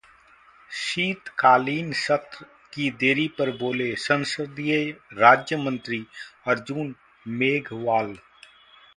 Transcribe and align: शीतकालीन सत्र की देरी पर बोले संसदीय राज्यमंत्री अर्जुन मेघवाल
शीतकालीन 0.71 1.91
सत्र 1.93 2.45
की 2.73 2.89
देरी 3.01 3.27
पर 3.39 3.51
बोले 3.57 3.93
संसदीय 3.95 4.89
राज्यमंत्री 5.13 6.03
अर्जुन 6.47 6.93
मेघवाल 7.25 8.15